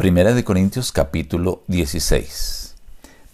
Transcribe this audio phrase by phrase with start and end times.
[0.00, 2.74] Primera de Corintios capítulo 16.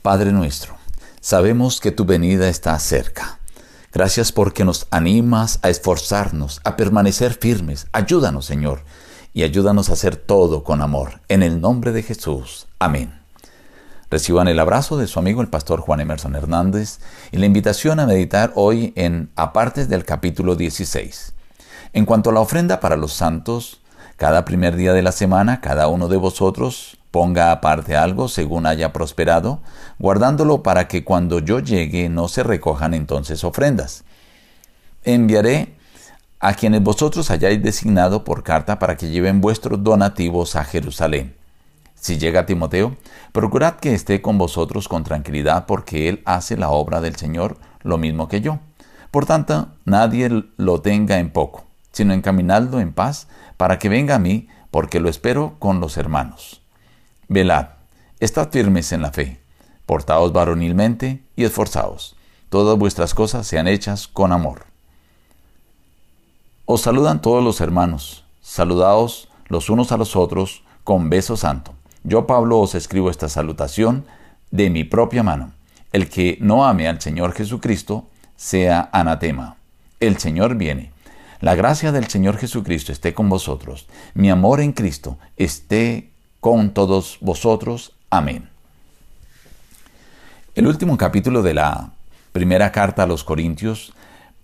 [0.03, 0.75] Padre nuestro,
[1.21, 3.39] sabemos que tu venida está cerca.
[3.93, 7.87] Gracias porque nos animas a esforzarnos, a permanecer firmes.
[7.93, 8.81] Ayúdanos, Señor,
[9.33, 11.21] y ayúdanos a hacer todo con amor.
[11.29, 12.67] En el nombre de Jesús.
[12.81, 13.17] Amén.
[14.11, 16.99] Reciban el abrazo de su amigo el pastor Juan Emerson Hernández
[17.31, 21.33] y la invitación a meditar hoy en apartes del capítulo 16.
[21.93, 23.83] En cuanto a la ofrenda para los santos,
[24.17, 28.93] cada primer día de la semana, cada uno de vosotros ponga aparte algo según haya
[28.93, 29.61] prosperado,
[29.99, 34.05] guardándolo para que cuando yo llegue no se recojan entonces ofrendas.
[35.05, 35.75] Enviaré
[36.41, 41.35] a quienes vosotros hayáis designado por carta para que lleven vuestros donativos a Jerusalén.
[41.95, 42.97] Si llega Timoteo,
[43.33, 47.99] procurad que esté con vosotros con tranquilidad porque él hace la obra del Señor lo
[47.99, 48.61] mismo que yo.
[49.11, 51.66] Por tanto, nadie lo tenga en poco
[51.97, 56.61] sino encaminadlo en paz, para que venga a mí, porque lo espero con los hermanos.
[57.27, 57.69] Velad,
[58.21, 59.41] estad firmes en la fe,
[59.87, 62.15] portaos varonilmente y esforzaos.
[62.51, 64.67] Todas vuestras cosas sean hechas con amor.
[66.67, 71.73] Os saludan todos los hermanos, saludaos los unos a los otros con beso santo.
[72.05, 74.05] Yo, Pablo, os escribo esta salutación
[74.51, 75.53] de mi propia mano.
[75.95, 78.05] El que no ame al Señor Jesucristo,
[78.37, 79.57] sea anatema.
[79.99, 80.95] El Señor viene.
[81.41, 83.87] La gracia del Señor Jesucristo esté con vosotros.
[84.15, 87.93] Mi amor en Cristo esté con todos vosotros.
[88.11, 88.49] Amén.
[90.55, 91.91] El último capítulo de la
[92.33, 93.93] primera carta a los Corintios,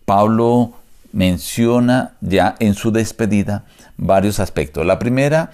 [0.04, 0.72] Pablo
[1.12, 3.64] menciona ya en su despedida
[3.96, 4.84] varios aspectos.
[4.84, 5.50] La primera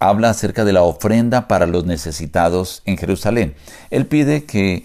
[0.00, 3.54] habla acerca de la ofrenda para los necesitados en Jerusalén.
[3.90, 4.84] Él pide que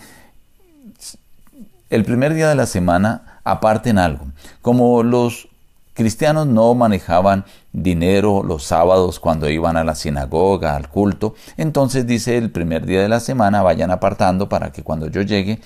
[1.89, 4.27] el primer día de la semana aparten algo,
[4.61, 5.47] como los
[5.95, 11.33] cristianos no manejaban dinero los sábados cuando iban a la sinagoga, al culto.
[11.57, 15.59] Entonces dice el primer día de la semana vayan apartando para que cuando yo llegue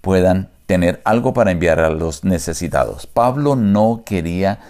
[0.00, 3.06] puedan tener algo para enviar a los necesitados.
[3.06, 4.60] Pablo no quería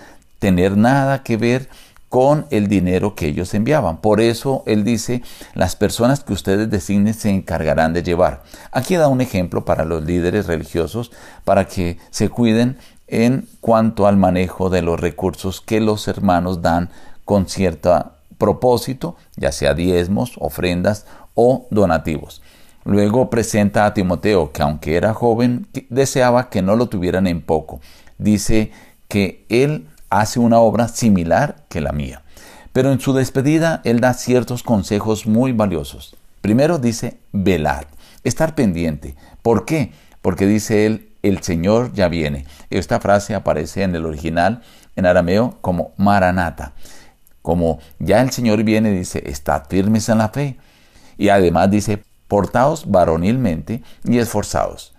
[0.40, 1.68] tener nada que ver
[2.08, 3.98] con el dinero que ellos enviaban.
[3.98, 5.22] Por eso él dice,
[5.54, 8.42] las personas que ustedes designen se encargarán de llevar.
[8.70, 11.10] Aquí da un ejemplo para los líderes religiosos
[11.44, 12.76] para que se cuiden
[13.12, 16.88] en cuanto al manejo de los recursos que los hermanos dan
[17.26, 22.40] con cierto propósito, ya sea diezmos, ofrendas o donativos.
[22.84, 27.80] Luego presenta a Timoteo, que aunque era joven, deseaba que no lo tuvieran en poco.
[28.16, 28.72] Dice
[29.08, 32.22] que él hace una obra similar que la mía.
[32.72, 36.16] Pero en su despedida él da ciertos consejos muy valiosos.
[36.40, 37.84] Primero dice, velad,
[38.24, 39.16] estar pendiente.
[39.42, 39.92] ¿Por qué?
[40.22, 42.46] Porque dice él, el Señor ya viene.
[42.70, 44.62] Esta frase aparece en el original
[44.96, 46.72] en arameo como Maranata.
[47.40, 50.58] Como ya el Señor viene, dice, estad firmes en la fe.
[51.16, 54.92] Y además dice, portaos varonilmente y esforzados.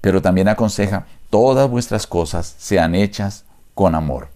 [0.00, 3.44] Pero también aconseja, todas vuestras cosas sean hechas
[3.74, 4.28] con amor.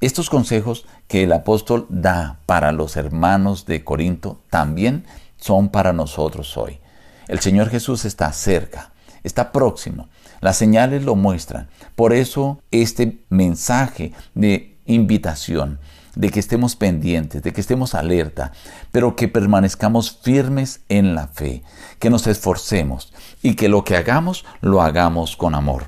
[0.00, 5.04] Estos consejos que el apóstol da para los hermanos de Corinto también
[5.38, 6.78] son para nosotros hoy.
[7.26, 8.92] El Señor Jesús está cerca
[9.22, 10.08] está próximo.
[10.40, 11.68] Las señales lo muestran.
[11.96, 15.78] Por eso este mensaje de invitación,
[16.14, 18.52] de que estemos pendientes, de que estemos alerta,
[18.90, 21.62] pero que permanezcamos firmes en la fe,
[21.98, 23.12] que nos esforcemos
[23.42, 25.86] y que lo que hagamos lo hagamos con amor.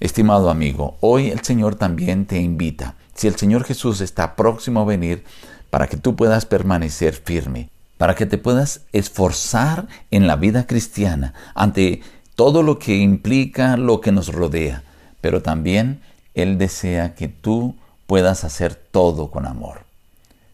[0.00, 2.94] Estimado amigo, hoy el Señor también te invita.
[3.14, 5.24] Si el Señor Jesús está próximo a venir,
[5.70, 11.34] para que tú puedas permanecer firme, para que te puedas esforzar en la vida cristiana
[11.54, 12.02] ante
[12.34, 14.82] todo lo que implica lo que nos rodea,
[15.20, 16.00] pero también
[16.34, 19.84] Él desea que tú puedas hacer todo con amor.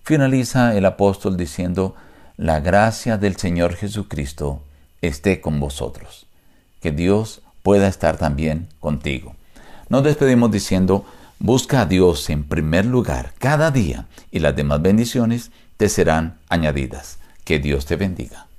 [0.05, 1.95] Finaliza el apóstol diciendo,
[2.37, 4.63] la gracia del Señor Jesucristo
[5.03, 6.27] esté con vosotros.
[6.81, 9.35] Que Dios pueda estar también contigo.
[9.89, 11.05] Nos despedimos diciendo,
[11.39, 17.19] busca a Dios en primer lugar cada día y las demás bendiciones te serán añadidas.
[17.45, 18.50] Que Dios te bendiga.